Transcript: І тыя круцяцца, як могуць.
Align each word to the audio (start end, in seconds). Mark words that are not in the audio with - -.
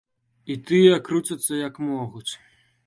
І 0.53 0.55
тыя 0.71 0.95
круцяцца, 1.11 1.53
як 1.67 1.79
могуць. 1.93 2.29